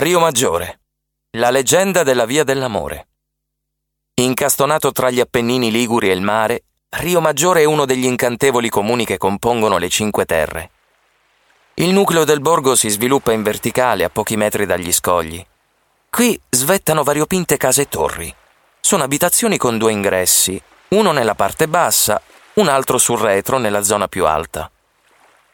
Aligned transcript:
Rio 0.00 0.20
Maggiore. 0.20 0.82
La 1.38 1.50
leggenda 1.50 2.04
della 2.04 2.24
Via 2.24 2.44
dell'Amore. 2.44 3.08
Incastonato 4.20 4.92
tra 4.92 5.10
gli 5.10 5.18
Appennini 5.18 5.72
Liguri 5.72 6.08
e 6.08 6.12
il 6.12 6.20
mare, 6.20 6.66
Rio 6.90 7.20
Maggiore 7.20 7.62
è 7.62 7.64
uno 7.64 7.84
degli 7.84 8.04
incantevoli 8.04 8.68
comuni 8.68 9.04
che 9.04 9.18
compongono 9.18 9.76
le 9.76 9.88
Cinque 9.88 10.24
Terre. 10.24 10.70
Il 11.74 11.92
nucleo 11.92 12.22
del 12.22 12.38
borgo 12.38 12.76
si 12.76 12.88
sviluppa 12.88 13.32
in 13.32 13.42
verticale 13.42 14.04
a 14.04 14.08
pochi 14.08 14.36
metri 14.36 14.66
dagli 14.66 14.92
scogli. 14.92 15.44
Qui 16.08 16.40
svettano 16.48 17.02
variopinte 17.02 17.56
case 17.56 17.82
e 17.82 17.88
torri. 17.88 18.32
Sono 18.78 19.02
abitazioni 19.02 19.56
con 19.56 19.78
due 19.78 19.90
ingressi, 19.90 20.62
uno 20.90 21.10
nella 21.10 21.34
parte 21.34 21.66
bassa, 21.66 22.22
un 22.54 22.68
altro 22.68 22.98
sul 22.98 23.18
retro 23.18 23.58
nella 23.58 23.82
zona 23.82 24.06
più 24.06 24.26
alta. 24.26 24.70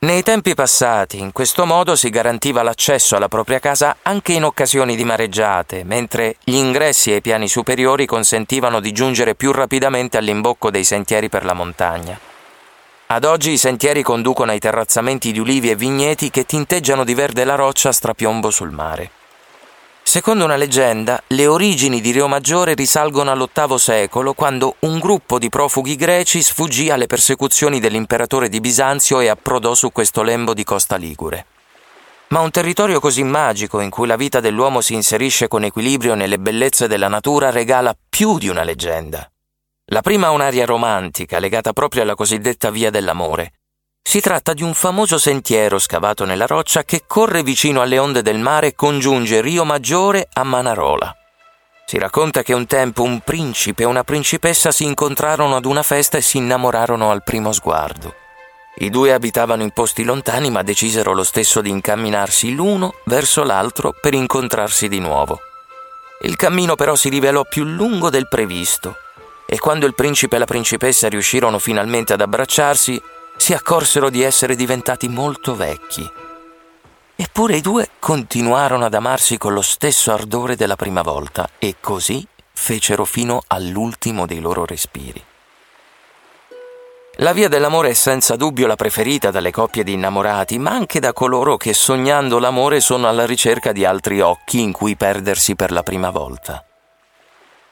Nei 0.05 0.23
tempi 0.23 0.52
passati, 0.52 1.18
in 1.18 1.32
questo 1.32 1.64
modo 1.64 1.96
si 1.96 2.11
garantiva 2.11 2.62
l'accesso 2.62 3.16
alla 3.16 3.29
propria 3.29 3.59
casa 3.59 3.96
anche 4.03 4.34
in 4.34 4.45
occasioni 4.45 4.96
di 4.96 5.04
mareggiate, 5.04 5.82
mentre 5.82 6.36
gli 6.45 6.57
ingressi 6.57 7.11
ai 7.11 7.22
piani 7.22 7.49
superiori 7.49 8.04
consentivano 8.04 8.81
di 8.81 8.93
giungere 8.93 9.35
più 9.35 9.50
rapidamente 9.50 10.18
all'imbocco 10.18 10.71
dei 10.71 10.85
sentieri 10.85 11.31
per 11.31 11.46
la 11.46 11.54
montagna. 11.54 12.21
Ad 13.07 13.25
oggi 13.25 13.53
i 13.53 13.57
sentieri 13.57 14.03
conducono 14.03 14.50
ai 14.50 14.59
terrazzamenti 14.59 15.32
di 15.32 15.39
ulivi 15.39 15.71
e 15.71 15.75
vigneti 15.75 16.29
che 16.29 16.45
tinteggiano 16.45 17.03
di 17.03 17.14
verde 17.14 17.45
la 17.45 17.54
roccia 17.54 17.89
a 17.89 17.93
strapiombo 17.93 18.50
sul 18.50 18.73
mare. 18.73 19.24
Secondo 20.14 20.45
una 20.45 20.54
leggenda, 20.54 21.21
le 21.27 21.49
origini 21.49 22.00
di 22.00 22.13
Rio 22.13 22.29
Maggiore 22.29 22.75
risalgono 22.75 23.32
all'VIII 23.32 23.79
secolo, 23.81 24.32
quando 24.32 24.77
un 24.82 25.00
gruppo 25.00 25.40
di 25.40 25.49
profughi 25.49 25.96
greci 25.96 26.40
sfuggì 26.40 26.89
alle 26.89 27.09
persecuzioni 27.09 27.81
dell'imperatore 27.81 28.49
di 28.49 28.61
Bisanzio 28.61 29.18
e 29.18 29.27
approdò 29.27 29.75
su 29.75 29.90
questo 29.90 30.23
lembo 30.23 30.54
di 30.54 30.63
costa 30.63 30.95
ligure. 30.95 31.46
Ma 32.28 32.39
un 32.39 32.53
territorio 32.53 33.00
così 33.00 33.25
magico, 33.25 33.81
in 33.81 33.91
cui 33.91 34.06
la 34.06 34.14
vita 34.14 34.39
dell'uomo 34.39 34.81
si 34.81 34.95
inserisce 34.95 35.48
con 35.48 35.64
equilibrio 35.64 36.15
nelle 36.15 36.39
bellezze 36.39 36.87
della 36.87 37.09
natura, 37.09 37.51
regala 37.51 37.92
più 38.09 38.39
di 38.39 38.48
una 38.48 38.62
leggenda. 38.62 39.29
La 39.87 40.01
prima 40.01 40.29
ha 40.29 40.31
un'aria 40.31 40.65
romantica, 40.65 41.41
legata 41.41 41.73
proprio 41.73 42.03
alla 42.03 42.15
cosiddetta 42.15 42.70
Via 42.70 42.91
dell'Amore, 42.91 43.55
si 44.07 44.21
tratta 44.21 44.53
di 44.53 44.63
un 44.63 44.75
famoso 44.75 45.19
sentiero 45.19 45.79
scavato 45.79 46.25
nella 46.27 46.47
roccia 46.47 46.85
che 46.85 47.05
corre 47.07 47.43
vicino 47.43 47.81
alle 47.81 47.99
onde 47.99 48.23
del 48.23 48.39
mare 48.39 48.69
e 48.69 48.75
congiunge 48.75 49.41
Rio 49.41 49.65
Maggiore 49.65 50.29
a 50.35 50.45
Manarola. 50.45 51.17
Si 51.87 51.99
racconta 51.99 52.43
che 52.43 52.53
un 52.53 52.67
tempo 52.67 53.03
un 53.03 53.21
principe 53.21 53.83
e 53.83 53.87
una 53.87 54.05
principessa 54.05 54.71
si 54.71 54.85
incontrarono 54.85 55.57
ad 55.57 55.65
una 55.65 55.83
festa 55.83 56.19
e 56.19 56.21
si 56.21 56.37
innamorarono 56.37 57.11
al 57.11 57.25
primo 57.25 57.51
sguardo. 57.51 58.15
I 58.77 58.91
due 58.91 59.13
abitavano 59.13 59.63
in 59.63 59.71
posti 59.71 60.05
lontani 60.05 60.51
ma 60.51 60.63
decisero 60.63 61.13
lo 61.13 61.25
stesso 61.25 61.61
di 61.61 61.71
incamminarsi 61.71 62.53
l'uno 62.53 62.95
verso 63.07 63.43
l'altro 63.43 63.95
per 63.99 64.15
incontrarsi 64.15 64.87
di 64.87 65.01
nuovo. 65.01 65.41
Il 66.21 66.37
cammino 66.37 66.77
però 66.77 66.95
si 66.95 67.09
rivelò 67.09 67.45
più 67.45 67.65
lungo 67.65 68.11
del 68.11 68.29
previsto 68.29 68.97
e 69.47 69.59
quando 69.59 69.87
il 69.87 69.95
principe 69.95 70.37
e 70.37 70.39
la 70.39 70.47
principessa 70.47 71.09
riuscirono 71.09 71.59
finalmente 71.59 72.13
ad 72.13 72.21
abbracciarsi, 72.21 73.01
si 73.37 73.53
accorsero 73.53 74.11
di 74.11 74.23
essere 74.23 74.57
diventati 74.57 75.09
molto 75.09 75.55
vecchi. 75.55 76.09
Eppure 77.17 77.57
i 77.57 77.61
due 77.61 77.91
continuarono 77.99 78.85
ad 78.85 78.95
amarsi 78.95 79.39
con 79.39 79.53
lo 79.53 79.63
stesso 79.63 80.13
ardore 80.13 80.57
della 80.57 80.77
prima 80.77 81.03
volta 81.03 81.49
e 81.59 81.77
così 81.81 82.27
fecero 82.53 83.05
fino 83.05 83.43
all'ultimo 83.47 84.27
dei 84.27 84.41
loro 84.41 84.65
respiri. 84.65 85.23
La 87.19 87.33
via 87.33 87.49
dell'amore 87.49 87.91
è 87.91 87.95
senza 87.95 88.35
dubbio 88.35 88.67
la 88.67 88.75
preferita 88.75 89.31
dalle 89.31 89.53
coppie 89.53 89.85
di 89.85 89.93
innamorati, 89.93 90.59
ma 90.59 90.73
anche 90.73 90.98
da 90.98 91.13
coloro 91.13 91.57
che 91.57 91.73
sognando 91.73 92.41
l'amore 92.41 92.81
sono 92.81 93.09
alla 93.09 93.25
ricerca 93.25 93.71
di 93.71 93.85
altri 93.85 94.21
occhi 94.21 94.61
in 94.61 94.73
cui 94.73 94.97
perdersi 94.97 95.55
per 95.55 95.71
la 95.71 95.85
prima 95.85 96.11
volta 96.11 96.65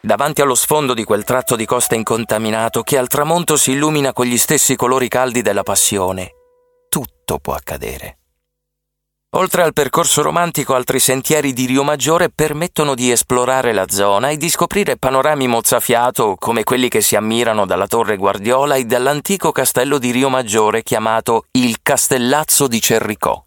davanti 0.03 0.41
allo 0.41 0.57
sfondo 0.57 0.95
di 0.95 1.05
quel 1.05 1.23
tratto 1.23 1.55
di 1.55 1.65
costa 1.65 1.95
incontaminato 1.95 2.83
che 2.83 2.99
al 2.99 3.07
tramonto 3.07 3.57
si 3.57 3.71
illumina 3.71 4.13
con 4.13 4.27
gli 4.27 4.37
stessi 4.37 4.75
colori 4.75 5.07
caldi 5.07 5.43
della 5.43 5.63
passione, 5.63 6.33
tutto 6.89 7.39
può 7.39 7.55
accadere. 7.55 8.17
Oltre 9.35 9.63
al 9.63 9.73
percorso 9.73 10.21
romantico, 10.21 10.75
altri 10.75 10.99
sentieri 10.99 11.55
di 11.55 11.65
Rio 11.65 11.85
Maggiore 11.85 12.29
permettono 12.29 12.95
di 12.95 13.11
esplorare 13.11 13.73
la 13.73 13.89
zona 13.89 14.29
e 14.29 14.37
di 14.37 14.51
scoprire 14.51 14.99
panorami 14.99 15.47
mozzafiato 15.47 16.37
come 16.39 16.65
quelli 16.65 16.89
che 16.91 17.01
si 17.01 17.17
ammirano 17.17 17.65
dalla 17.65 17.87
Torre 17.87 18.19
Guardiola 18.19 18.75
e 18.75 18.85
dall'antico 18.85 19.51
castello 19.51 19.97
di 19.97 20.11
Rio 20.11 20.29
Maggiore 20.29 20.83
chiamato 20.83 21.47
il 21.53 21.79
Castellazzo 21.81 22.67
di 22.67 22.79
Cerricò. 22.79 23.43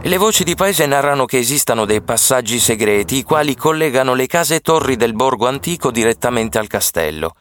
Le 0.00 0.16
voci 0.16 0.44
di 0.44 0.54
paese 0.54 0.86
narrano 0.86 1.24
che 1.24 1.38
esistano 1.38 1.84
dei 1.84 2.02
passaggi 2.02 2.60
segreti 2.60 3.16
i 3.16 3.22
quali 3.24 3.56
collegano 3.56 4.14
le 4.14 4.26
case 4.26 4.56
e 4.56 4.60
torri 4.60 4.94
del 4.94 5.12
borgo 5.12 5.48
antico 5.48 5.90
direttamente 5.90 6.56
al 6.58 6.68
castello. 6.68 7.34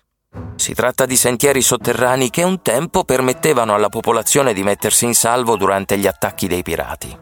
Si 0.56 0.74
tratta 0.74 1.06
di 1.06 1.16
sentieri 1.16 1.62
sotterranei 1.62 2.32
che 2.32 2.42
un 2.42 2.64
tempo 2.64 3.04
permettevano 3.04 3.76
alla 3.76 3.90
popolazione 3.90 4.54
di 4.54 4.64
mettersi 4.64 5.06
in 5.06 5.14
salvo 5.14 5.56
durante 5.56 6.00
gli 6.00 6.08
attacchi 6.08 6.48
dei 6.48 6.64
pirati. 6.64 7.16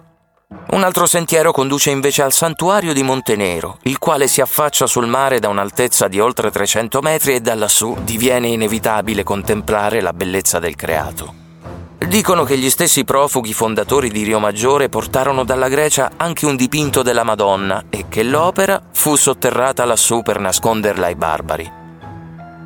Un 0.71 0.83
altro 0.83 1.05
sentiero 1.05 1.51
conduce 1.51 1.89
invece 1.89 2.21
al 2.21 2.31
santuario 2.31 2.93
di 2.93 3.03
Montenero, 3.03 3.77
il 3.83 3.99
quale 3.99 4.27
si 4.27 4.39
affaccia 4.39 4.87
sul 4.87 5.05
mare 5.05 5.39
da 5.39 5.49
un'altezza 5.49 6.07
di 6.07 6.19
oltre 6.19 6.49
300 6.49 7.01
metri 7.01 7.35
e 7.35 7.41
da 7.41 7.55
lassù 7.55 7.97
diviene 8.03 8.47
inevitabile 8.47 9.23
contemplare 9.23 9.99
la 9.99 10.13
bellezza 10.13 10.59
del 10.59 10.75
creato. 10.75 11.43
Dicono 11.97 12.43
che 12.43 12.57
gli 12.57 12.69
stessi 12.69 13.05
profughi 13.05 13.53
fondatori 13.53 14.09
di 14.09 14.23
Rio 14.23 14.39
Maggiore 14.39 14.89
portarono 14.89 15.43
dalla 15.43 15.69
Grecia 15.69 16.11
anche 16.17 16.45
un 16.45 16.55
dipinto 16.55 17.01
della 17.01 17.23
Madonna 17.23 17.85
e 17.89 18.05
che 18.09 18.21
l'opera 18.21 18.81
fu 18.91 19.15
sotterrata 19.15 19.85
lassù 19.85 20.21
per 20.21 20.39
nasconderla 20.39 21.05
ai 21.05 21.15
barbari. 21.15 21.71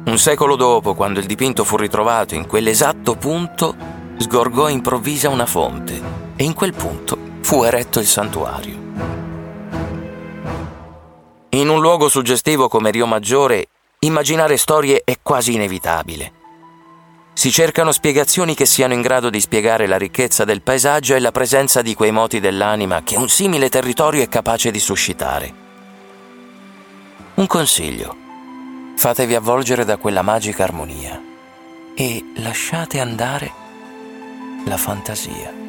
Un 0.05 0.17
secolo 0.17 0.55
dopo, 0.55 0.95
quando 0.95 1.19
il 1.19 1.27
dipinto 1.27 1.63
fu 1.63 1.77
ritrovato 1.77 2.33
in 2.33 2.47
quell'esatto 2.47 3.15
punto, 3.15 3.75
sgorgò 4.17 4.67
improvvisa 4.67 5.29
una 5.29 5.45
fonte 5.45 6.01
e 6.35 6.43
in 6.43 6.53
quel 6.53 6.73
punto 6.73 7.17
fu 7.41 7.63
eretto 7.63 7.99
il 7.99 8.07
santuario. 8.07 8.77
In 11.49 11.69
un 11.69 11.79
luogo 11.79 12.09
suggestivo 12.09 12.67
come 12.67 12.89
Rio 12.89 13.05
Maggiore, 13.05 13.67
immaginare 13.99 14.57
storie 14.57 15.01
è 15.03 15.17
quasi 15.21 15.53
inevitabile. 15.53 16.38
Si 17.39 17.51
cercano 17.51 17.93
spiegazioni 17.93 18.53
che 18.53 18.65
siano 18.65 18.93
in 18.93 18.99
grado 18.99 19.29
di 19.29 19.39
spiegare 19.39 19.87
la 19.87 19.97
ricchezza 19.97 20.43
del 20.43 20.61
paesaggio 20.61 21.15
e 21.15 21.19
la 21.19 21.31
presenza 21.31 21.81
di 21.81 21.93
quei 21.93 22.11
moti 22.11 22.41
dell'anima 22.41 23.01
che 23.01 23.15
un 23.15 23.29
simile 23.29 23.69
territorio 23.69 24.21
è 24.21 24.27
capace 24.27 24.71
di 24.71 24.79
suscitare. 24.79 25.53
Un 27.35 27.47
consiglio. 27.47 28.13
Fatevi 28.97 29.35
avvolgere 29.35 29.85
da 29.85 29.95
quella 29.95 30.21
magica 30.21 30.63
armonia 30.63 31.17
e 31.95 32.25
lasciate 32.39 32.99
andare 32.99 33.49
la 34.65 34.75
fantasia. 34.75 35.68